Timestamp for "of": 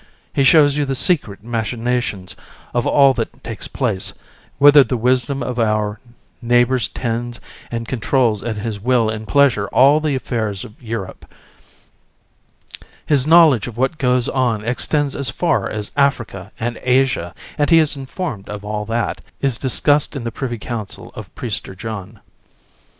2.73-2.87, 5.43-5.59, 10.63-10.81, 13.67-13.77, 18.49-18.65, 21.13-21.27